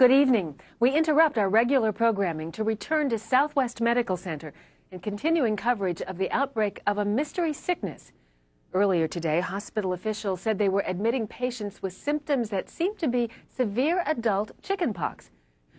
Good 0.00 0.12
evening. 0.12 0.58
We 0.78 0.92
interrupt 0.96 1.36
our 1.36 1.50
regular 1.50 1.92
programming 1.92 2.52
to 2.52 2.64
return 2.64 3.10
to 3.10 3.18
Southwest 3.18 3.82
Medical 3.82 4.16
Center 4.16 4.54
and 4.90 5.02
continuing 5.02 5.56
coverage 5.56 6.00
of 6.00 6.16
the 6.16 6.30
outbreak 6.30 6.80
of 6.86 6.96
a 6.96 7.04
mystery 7.04 7.52
sickness. 7.52 8.10
Earlier 8.72 9.06
today, 9.06 9.40
hospital 9.40 9.92
officials 9.92 10.40
said 10.40 10.56
they 10.56 10.70
were 10.70 10.84
admitting 10.86 11.26
patients 11.26 11.82
with 11.82 11.92
symptoms 11.92 12.48
that 12.48 12.70
seemed 12.70 12.98
to 12.98 13.08
be 13.08 13.28
severe 13.54 14.02
adult 14.06 14.52
chickenpox. 14.62 15.32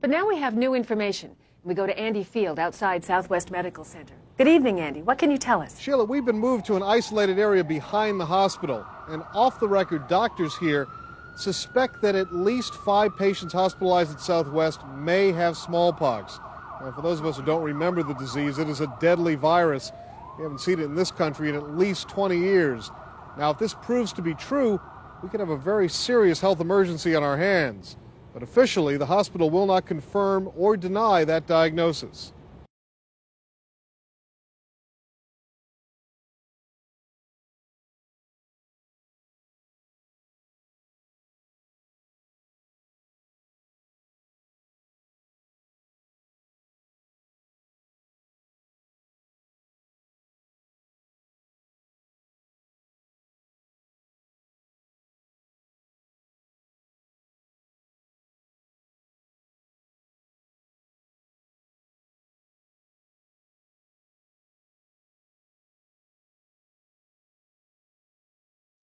But 0.00 0.10
now 0.10 0.28
we 0.28 0.38
have 0.38 0.54
new 0.54 0.74
information. 0.74 1.34
We 1.64 1.74
go 1.74 1.84
to 1.84 1.98
Andy 1.98 2.22
Field 2.22 2.60
outside 2.60 3.02
Southwest 3.02 3.50
Medical 3.50 3.82
Center. 3.82 4.14
Good 4.38 4.46
evening, 4.46 4.78
Andy. 4.78 5.02
What 5.02 5.18
can 5.18 5.32
you 5.32 5.38
tell 5.38 5.60
us? 5.60 5.80
Sheila, 5.80 6.04
we've 6.04 6.24
been 6.24 6.38
moved 6.38 6.66
to 6.66 6.76
an 6.76 6.84
isolated 6.84 7.40
area 7.40 7.64
behind 7.64 8.20
the 8.20 8.26
hospital. 8.26 8.86
And 9.08 9.24
off 9.34 9.58
the 9.58 9.66
record, 9.66 10.06
doctors 10.06 10.56
here 10.56 10.86
suspect 11.34 12.00
that 12.02 12.14
at 12.14 12.34
least 12.34 12.74
five 12.74 13.16
patients 13.16 13.52
hospitalized 13.52 14.12
at 14.12 14.20
Southwest 14.20 14.80
may 14.96 15.32
have 15.32 15.56
smallpox. 15.56 16.38
Now, 16.80 16.92
for 16.92 17.02
those 17.02 17.20
of 17.20 17.26
us 17.26 17.36
who 17.36 17.44
don't 17.44 17.62
remember 17.62 18.02
the 18.02 18.14
disease, 18.14 18.58
it 18.58 18.68
is 18.68 18.80
a 18.80 18.96
deadly 19.00 19.34
virus. 19.34 19.92
We 20.38 20.42
haven't 20.42 20.60
seen 20.60 20.80
it 20.80 20.84
in 20.84 20.94
this 20.94 21.10
country 21.10 21.48
in 21.48 21.54
at 21.54 21.76
least 21.76 22.08
20 22.08 22.36
years. 22.36 22.90
Now, 23.38 23.50
if 23.50 23.58
this 23.58 23.74
proves 23.74 24.12
to 24.14 24.22
be 24.22 24.34
true, 24.34 24.80
we 25.22 25.28
could 25.28 25.40
have 25.40 25.50
a 25.50 25.56
very 25.56 25.88
serious 25.88 26.40
health 26.40 26.60
emergency 26.60 27.14
on 27.14 27.22
our 27.22 27.36
hands. 27.36 27.96
But 28.32 28.42
officially, 28.42 28.96
the 28.96 29.06
hospital 29.06 29.48
will 29.48 29.66
not 29.66 29.86
confirm 29.86 30.50
or 30.56 30.76
deny 30.76 31.24
that 31.24 31.46
diagnosis. 31.46 32.32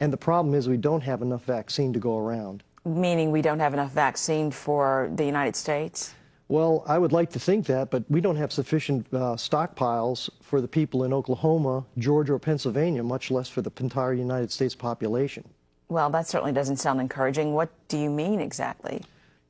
And 0.00 0.10
the 0.10 0.16
problem 0.16 0.54
is 0.54 0.68
we 0.68 0.78
don't 0.78 1.02
have 1.02 1.20
enough 1.20 1.44
vaccine 1.44 1.92
to 1.92 1.98
go 1.98 2.18
around. 2.18 2.62
Meaning 2.86 3.30
we 3.30 3.42
don't 3.42 3.60
have 3.60 3.74
enough 3.74 3.92
vaccine 3.92 4.50
for 4.50 5.10
the 5.14 5.24
United 5.24 5.54
States? 5.54 6.14
Well, 6.48 6.82
I 6.86 6.98
would 6.98 7.12
like 7.12 7.30
to 7.30 7.38
think 7.38 7.66
that, 7.66 7.90
but 7.90 8.02
we 8.08 8.20
don't 8.20 8.36
have 8.36 8.50
sufficient 8.50 9.06
uh, 9.12 9.36
stockpiles 9.36 10.30
for 10.40 10.60
the 10.60 10.66
people 10.66 11.04
in 11.04 11.12
Oklahoma, 11.12 11.84
Georgia, 11.98 12.32
or 12.32 12.38
Pennsylvania, 12.40 13.04
much 13.04 13.30
less 13.30 13.48
for 13.48 13.62
the 13.62 13.70
entire 13.78 14.14
United 14.14 14.50
States 14.50 14.74
population. 14.74 15.44
Well, 15.88 16.10
that 16.10 16.26
certainly 16.26 16.52
doesn't 16.52 16.78
sound 16.78 17.00
encouraging. 17.00 17.52
What 17.52 17.70
do 17.88 17.98
you 17.98 18.10
mean 18.10 18.40
exactly? 18.40 19.02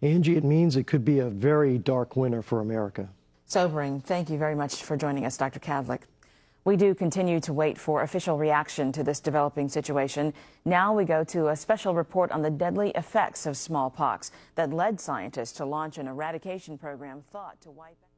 Angie, 0.02 0.36
it 0.36 0.44
means 0.44 0.76
it 0.76 0.86
could 0.86 1.04
be 1.04 1.20
a 1.20 1.28
very 1.28 1.78
dark 1.78 2.16
winter 2.16 2.42
for 2.42 2.60
America. 2.60 3.08
Sobering. 3.46 4.00
Thank 4.00 4.28
you 4.28 4.38
very 4.38 4.54
much 4.54 4.82
for 4.82 4.96
joining 4.96 5.24
us, 5.24 5.36
Dr. 5.36 5.60
Kadlec. 5.60 6.00
We 6.64 6.76
do 6.76 6.94
continue 6.94 7.40
to 7.40 7.54
wait 7.54 7.78
for 7.78 8.02
official 8.02 8.36
reaction 8.36 8.92
to 8.92 9.02
this 9.02 9.18
developing 9.18 9.68
situation. 9.68 10.34
Now 10.66 10.94
we 10.94 11.06
go 11.06 11.24
to 11.24 11.48
a 11.48 11.56
special 11.56 11.94
report 11.94 12.30
on 12.32 12.42
the 12.42 12.50
deadly 12.50 12.90
effects 12.90 13.46
of 13.46 13.56
smallpox 13.56 14.30
that 14.56 14.70
led 14.70 15.00
scientists 15.00 15.52
to 15.52 15.64
launch 15.64 15.96
an 15.96 16.06
eradication 16.06 16.76
program 16.76 17.22
thought 17.32 17.58
to 17.62 17.70
wipe 17.70 17.96
out. 18.04 18.09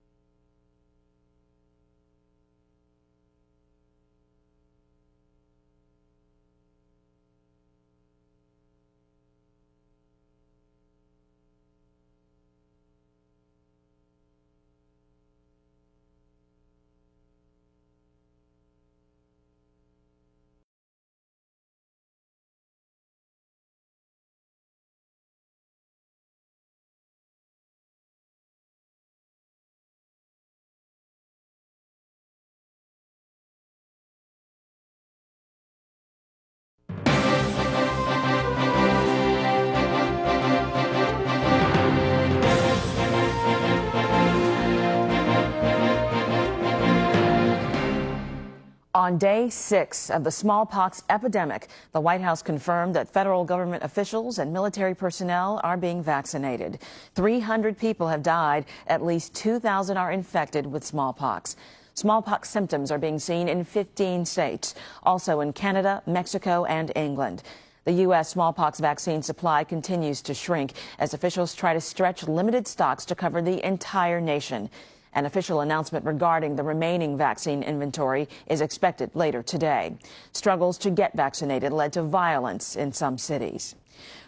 On 48.94 49.16
day 49.16 49.48
six 49.48 50.10
of 50.10 50.22
the 50.22 50.30
smallpox 50.30 51.02
epidemic, 51.08 51.68
the 51.92 52.00
White 52.02 52.20
House 52.20 52.42
confirmed 52.42 52.94
that 52.94 53.08
federal 53.08 53.42
government 53.42 53.82
officials 53.82 54.38
and 54.38 54.52
military 54.52 54.94
personnel 54.94 55.62
are 55.64 55.78
being 55.78 56.02
vaccinated. 56.02 56.78
300 57.14 57.78
people 57.78 58.08
have 58.08 58.22
died. 58.22 58.66
At 58.86 59.02
least 59.02 59.34
2,000 59.34 59.96
are 59.96 60.12
infected 60.12 60.66
with 60.66 60.84
smallpox. 60.84 61.56
Smallpox 61.94 62.50
symptoms 62.50 62.90
are 62.90 62.98
being 62.98 63.18
seen 63.18 63.48
in 63.48 63.64
15 63.64 64.26
states, 64.26 64.74
also 65.04 65.40
in 65.40 65.54
Canada, 65.54 66.02
Mexico, 66.06 66.66
and 66.66 66.92
England. 66.94 67.42
The 67.84 67.92
U.S. 67.92 68.28
smallpox 68.28 68.78
vaccine 68.78 69.22
supply 69.22 69.64
continues 69.64 70.20
to 70.20 70.34
shrink 70.34 70.74
as 70.98 71.14
officials 71.14 71.54
try 71.54 71.72
to 71.72 71.80
stretch 71.80 72.28
limited 72.28 72.68
stocks 72.68 73.06
to 73.06 73.14
cover 73.14 73.40
the 73.40 73.66
entire 73.66 74.20
nation. 74.20 74.68
An 75.14 75.26
official 75.26 75.60
announcement 75.60 76.06
regarding 76.06 76.56
the 76.56 76.62
remaining 76.62 77.18
vaccine 77.18 77.62
inventory 77.62 78.28
is 78.46 78.60
expected 78.60 79.10
later 79.14 79.42
today. 79.42 79.94
Struggles 80.32 80.78
to 80.78 80.90
get 80.90 81.14
vaccinated 81.14 81.72
led 81.72 81.92
to 81.92 82.02
violence 82.02 82.76
in 82.76 82.92
some 82.92 83.18
cities. 83.18 83.74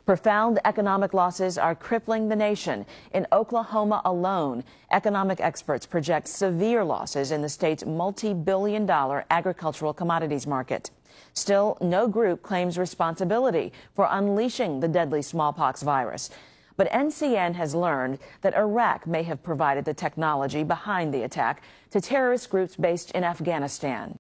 Profound 0.05 0.61
economic 0.67 1.15
losses 1.15 1.57
are 1.57 1.75
crippling 1.75 2.29
the 2.29 2.37
nation. 2.37 2.85
In 3.15 3.27
Oklahoma 3.33 4.03
alone, 4.05 4.63
economic 4.91 5.41
experts 5.41 5.87
project 5.87 6.29
severe 6.29 6.85
losses 6.85 7.31
in 7.31 7.41
the 7.41 7.49
state's 7.49 7.87
multi 7.87 8.35
billion 8.35 8.85
dollar 8.85 9.25
agricultural 9.31 9.95
commodities 9.95 10.47
market. 10.47 10.91
Still, 11.33 11.79
no 11.81 12.07
group 12.07 12.43
claims 12.43 12.77
responsibility 12.77 13.73
for 13.97 14.07
unleashing 14.11 14.81
the 14.81 14.89
deadly 14.89 15.23
smallpox 15.23 15.83
virus. 15.83 16.29
But 16.77 16.91
NCN 16.91 17.55
has 17.55 17.75
learned 17.75 18.19
that 18.41 18.55
Iraq 18.55 19.07
may 19.07 19.23
have 19.23 19.43
provided 19.43 19.85
the 19.85 19.95
technology 19.95 20.65
behind 20.65 21.15
the 21.15 21.23
attack 21.23 21.63
to 21.91 22.01
terrorist 22.01 22.51
groups 22.51 22.77
based 22.77 23.11
in 23.13 23.23
Afghanistan. 23.23 24.17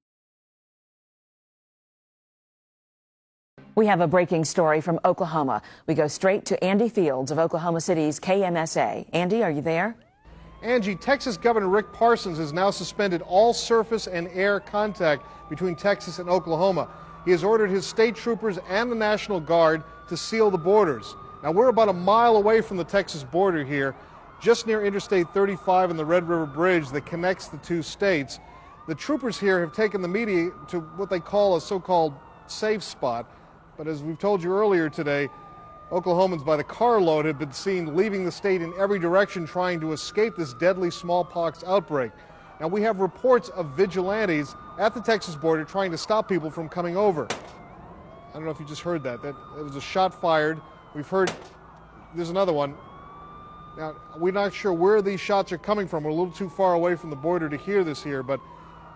We 3.77 3.87
have 3.87 4.01
a 4.01 4.07
breaking 4.07 4.45
story 4.45 4.81
from 4.81 5.01
Oklahoma. 5.05 5.61
We 5.89 5.95
go 5.95 6.07
straight 6.07 6.45
to 6.47 6.63
Andy 6.63 6.89
Fields 6.89 7.33
of 7.33 7.41
Oklahoma 7.41 7.81
City's 7.81 8.21
KMSA. 8.21 9.09
Andy, 9.13 9.43
are 9.43 9.51
you 9.51 9.63
there? 9.63 9.97
Angie, 10.63 10.95
Texas 10.95 11.37
Governor 11.37 11.69
Rick 11.69 11.93
Parsons 11.93 12.39
has 12.39 12.53
now 12.53 12.71
suspended 12.71 13.21
all 13.23 13.53
surface 13.53 14.07
and 14.07 14.29
air 14.29 14.61
contact 14.61 15.27
between 15.51 15.75
Texas 15.75 16.21
and 16.21 16.31
Oklahoma. 16.31 16.89
He 17.25 17.33
has 17.33 17.43
ordered 17.43 17.69
his 17.69 17.85
state 17.85 18.15
troopers 18.15 18.59
and 18.69 18.91
the 18.93 18.97
National 18.97 19.41
Guard 19.41 19.83
to 20.09 20.17
seal 20.17 20.53
the 20.53 20.59
borders. 20.59 21.17
Now, 21.45 21.53
we're 21.53 21.69
about 21.69 21.91
a 21.91 21.93
mile 21.93 22.37
away 22.37 22.63
from 22.63 22.79
the 22.79 22.85
Texas 22.85 23.23
border 23.23 23.65
here, 23.65 23.95
just 24.41 24.67
near 24.67 24.83
Interstate 24.83 25.29
35 25.35 25.91
and 25.91 25.99
the 25.99 26.05
Red 26.05 26.27
River 26.27 26.47
Bridge 26.47 26.89
that 26.89 27.05
connects 27.05 27.49
the 27.49 27.59
two 27.59 27.83
states. 27.83 28.41
The 28.89 28.95
troopers 28.95 29.39
here 29.39 29.61
have 29.61 29.75
taken 29.75 30.01
the 30.01 30.09
media 30.09 30.53
to 30.69 30.81
what 30.81 31.11
they 31.11 31.21
call 31.21 31.57
a 31.57 31.61
so 31.61 31.79
called 31.79 32.15
safe 32.47 32.83
spot. 32.83 33.31
But 33.77 33.87
as 33.87 34.03
we've 34.03 34.19
told 34.19 34.43
you 34.43 34.57
earlier 34.57 34.89
today, 34.89 35.29
Oklahomans 35.91 36.43
by 36.47 36.57
the 36.57 36.65
carload 36.65 37.27
have 37.27 37.39
been 37.39 37.53
seen 37.53 37.95
leaving 37.95 38.25
the 38.25 38.33
state 38.33 38.63
in 38.63 38.73
every 38.79 38.99
direction 38.99 39.47
trying 39.47 39.81
to 39.81 39.93
escape 39.93 40.37
this 40.37 40.55
deadly 40.55 40.91
smallpox 40.91 41.63
outbreak. 41.65 42.13
Now, 42.59 42.69
we 42.69 42.81
have 42.81 43.01
reports 43.01 43.51
of 43.51 43.77
vigilantes 43.77 44.55
at 44.79 44.95
the 44.95 45.01
Texas 45.03 45.37
border 45.37 45.65
trying 45.65 45.91
to 45.91 45.99
stop 45.99 46.27
people 46.27 46.51
from 46.51 46.71
coming 46.71 46.97
over. 46.97 47.29
I 47.31 48.33
don't 48.33 48.47
know 48.47 48.51
if 48.51 48.59
you 48.59 48.67
just 48.67 48.81
heard 48.81 49.03
that. 49.03 49.21
That 49.21 49.37
it 49.59 49.63
was 49.63 49.77
a 49.77 49.81
shot 49.83 50.19
fired 50.19 50.59
We've 50.95 51.09
heard 51.09 51.33
there's 52.15 52.31
another 52.31 52.53
one. 52.53 52.75
Now, 53.77 53.97
we're 54.17 54.33
not 54.33 54.55
sure 54.55 54.73
where 54.73 55.03
these 55.03 55.21
shots 55.21 55.51
are 55.51 55.59
coming 55.59 55.89
from. 55.89 56.05
We're 56.05 56.11
a 56.11 56.15
little 56.15 56.33
too 56.33 56.49
far 56.49 56.75
away 56.75 56.95
from 56.95 57.11
the 57.11 57.17
border 57.17 57.49
to 57.49 57.57
hear 57.57 57.83
this 57.83 58.03
here, 58.03 58.23
but 58.23 58.41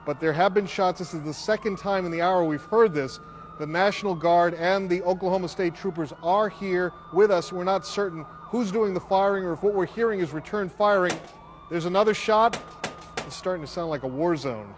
but 0.07 0.21
there 0.21 0.33
have 0.33 0.55
been 0.55 0.67
shots. 0.67 1.01
This 1.01 1.13
is 1.13 1.23
the 1.23 1.35
second 1.35 1.77
time 1.77 2.07
in 2.07 2.13
the 2.13 2.23
hour 2.23 2.43
we've 2.43 2.63
heard 2.63 2.95
this. 2.95 3.21
The 3.59 3.67
National 3.67 4.15
Guard 4.15 4.55
and 4.55 4.89
the 4.89 5.03
Oklahoma 5.03 5.49
State 5.49 5.75
Troopers 5.75 6.15
are 6.23 6.49
here 6.49 6.95
with 7.13 7.31
us. 7.31 7.53
We're 7.53 7.65
not 7.65 7.85
certain 7.85 8.25
who's 8.41 8.73
doing 8.73 8.95
the 8.95 9.01
firing 9.01 9.45
or 9.45 9.53
if 9.53 9.63
what 9.63 9.75
we're 9.75 9.85
hearing 9.85 10.21
is 10.21 10.33
return 10.33 10.71
firing. 10.71 11.13
There's 11.69 11.85
another 11.85 12.15
shot. 12.15 12.59
It's 13.27 13.37
starting 13.37 13.63
to 13.63 13.71
sound 13.71 13.91
like 13.91 14.05
a 14.05 14.09
war 14.09 14.37
zone. 14.37 14.73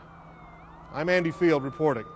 I'm 0.93 1.09
Andy 1.09 1.31
Field 1.31 1.63
reporting. 1.63 2.07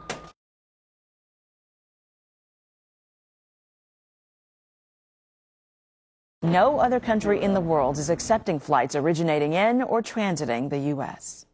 No 6.44 6.78
other 6.78 7.00
country 7.00 7.40
in 7.40 7.54
the 7.54 7.60
world 7.60 7.96
is 7.96 8.10
accepting 8.10 8.58
flights 8.58 8.94
originating 8.94 9.54
in 9.54 9.80
or 9.80 10.02
transiting 10.02 10.68
the 10.68 10.76
U.S. 10.76 11.46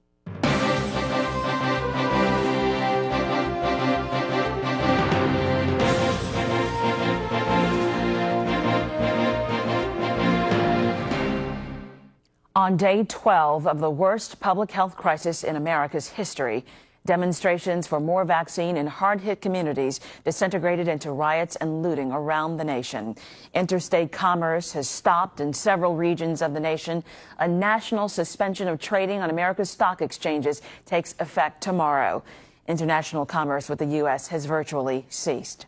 On 12.57 12.77
day 12.77 13.05
12 13.05 13.69
of 13.69 13.79
the 13.79 13.89
worst 13.89 14.41
public 14.41 14.73
health 14.73 14.97
crisis 14.97 15.45
in 15.45 15.55
America's 15.55 16.09
history, 16.09 16.65
demonstrations 17.07 17.87
for 17.87 18.01
more 18.01 18.25
vaccine 18.25 18.77
in 18.77 18.87
hard 18.87 19.21
hit 19.21 19.41
communities 19.41 20.01
disintegrated 20.25 20.89
into 20.89 21.11
riots 21.13 21.57
and 21.57 21.83
looting 21.83 22.13
around 22.13 22.57
the 22.57 22.65
nation. 22.65 23.17
Interstate 23.55 24.13
commerce 24.13 24.73
has 24.73 24.89
stopped 24.89 25.41
in 25.41 25.53
several 25.53 25.97
regions 25.97 26.43
of 26.43 26.55
the 26.55 26.61
nation. 26.61 27.03
A 27.39 27.49
national 27.49 28.09
suspension 28.09 28.69
of 28.69 28.79
trading 28.79 29.21
on 29.21 29.31
America's 29.31 29.71
stock 29.71 30.03
exchanges 30.03 30.63
takes 30.85 31.15
effect 31.19 31.63
tomorrow. 31.63 32.23
International 32.69 33.27
commerce 33.27 33.69
with 33.69 33.79
the 33.79 33.87
U.S. 33.87 34.29
has 34.29 34.47
virtually 34.47 35.07
ceased. 35.09 35.67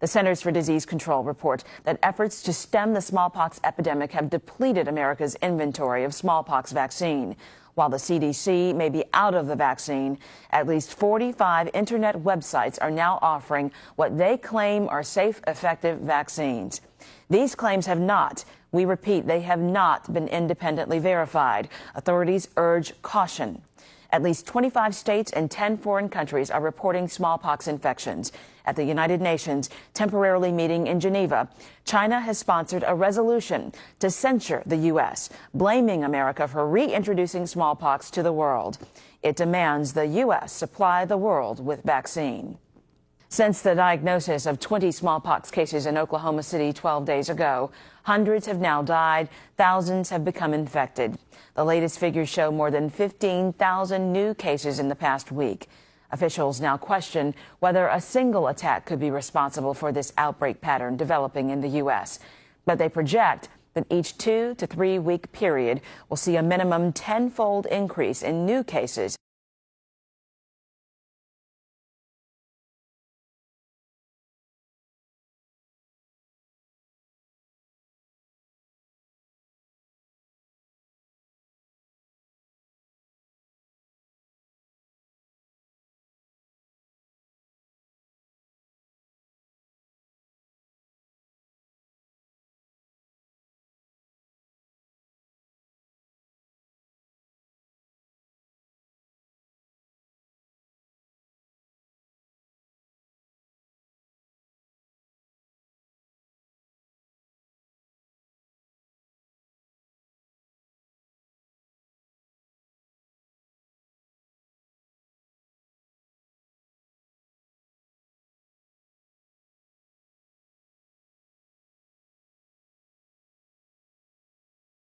The 0.00 0.06
Centers 0.06 0.40
for 0.40 0.50
Disease 0.50 0.86
Control 0.86 1.22
report 1.22 1.62
that 1.84 1.98
efforts 2.02 2.42
to 2.44 2.54
stem 2.54 2.94
the 2.94 3.02
smallpox 3.02 3.60
epidemic 3.62 4.12
have 4.12 4.30
depleted 4.30 4.88
America's 4.88 5.34
inventory 5.42 6.04
of 6.04 6.14
smallpox 6.14 6.72
vaccine. 6.72 7.36
While 7.74 7.88
the 7.88 7.96
CDC 7.96 8.74
may 8.74 8.88
be 8.88 9.04
out 9.12 9.34
of 9.34 9.46
the 9.46 9.56
vaccine, 9.56 10.18
at 10.50 10.66
least 10.66 10.94
45 10.94 11.70
internet 11.74 12.16
websites 12.16 12.78
are 12.80 12.90
now 12.90 13.18
offering 13.22 13.72
what 13.96 14.18
they 14.18 14.36
claim 14.36 14.88
are 14.88 15.02
safe, 15.02 15.40
effective 15.46 16.00
vaccines. 16.00 16.80
These 17.28 17.54
claims 17.54 17.86
have 17.86 18.00
not, 18.00 18.44
we 18.72 18.84
repeat, 18.84 19.26
they 19.26 19.40
have 19.40 19.60
not 19.60 20.12
been 20.12 20.28
independently 20.28 20.98
verified. 20.98 21.68
Authorities 21.94 22.48
urge 22.56 23.00
caution. 23.02 23.62
At 24.12 24.22
least 24.22 24.46
25 24.46 24.94
states 24.94 25.32
and 25.32 25.50
10 25.50 25.78
foreign 25.78 26.08
countries 26.08 26.50
are 26.50 26.60
reporting 26.60 27.08
smallpox 27.08 27.68
infections. 27.68 28.32
At 28.66 28.76
the 28.76 28.84
United 28.84 29.20
Nations 29.20 29.70
temporarily 29.94 30.52
meeting 30.52 30.86
in 30.86 31.00
Geneva, 31.00 31.48
China 31.84 32.20
has 32.20 32.38
sponsored 32.38 32.84
a 32.86 32.94
resolution 32.94 33.72
to 34.00 34.10
censure 34.10 34.62
the 34.66 34.76
U.S., 34.76 35.30
blaming 35.54 36.04
America 36.04 36.46
for 36.48 36.68
reintroducing 36.68 37.46
smallpox 37.46 38.10
to 38.10 38.22
the 38.22 38.32
world. 38.32 38.78
It 39.22 39.36
demands 39.36 39.92
the 39.92 40.06
U.S. 40.06 40.52
supply 40.52 41.04
the 41.04 41.16
world 41.16 41.64
with 41.64 41.82
vaccine. 41.82 42.58
Since 43.32 43.62
the 43.62 43.76
diagnosis 43.76 44.44
of 44.44 44.58
20 44.58 44.90
smallpox 44.90 45.52
cases 45.52 45.86
in 45.86 45.96
Oklahoma 45.96 46.42
City 46.42 46.72
12 46.72 47.04
days 47.04 47.28
ago, 47.28 47.70
hundreds 48.02 48.46
have 48.46 48.58
now 48.58 48.82
died, 48.82 49.28
thousands 49.56 50.10
have 50.10 50.24
become 50.24 50.52
infected. 50.52 51.16
The 51.54 51.64
latest 51.64 52.00
figures 52.00 52.28
show 52.28 52.50
more 52.50 52.72
than 52.72 52.90
15,000 52.90 54.12
new 54.12 54.34
cases 54.34 54.80
in 54.80 54.88
the 54.88 54.96
past 54.96 55.30
week. 55.30 55.68
Officials 56.10 56.60
now 56.60 56.76
question 56.76 57.32
whether 57.60 57.86
a 57.86 58.00
single 58.00 58.48
attack 58.48 58.84
could 58.84 58.98
be 58.98 59.12
responsible 59.12 59.74
for 59.74 59.92
this 59.92 60.12
outbreak 60.18 60.60
pattern 60.60 60.96
developing 60.96 61.50
in 61.50 61.60
the 61.60 61.78
U.S. 61.84 62.18
But 62.66 62.78
they 62.78 62.88
project 62.88 63.48
that 63.74 63.86
each 63.90 64.18
two 64.18 64.56
to 64.56 64.66
three 64.66 64.98
week 64.98 65.30
period 65.30 65.82
will 66.08 66.16
see 66.16 66.34
a 66.34 66.42
minimum 66.42 66.92
tenfold 66.92 67.66
increase 67.66 68.24
in 68.24 68.44
new 68.44 68.64
cases 68.64 69.16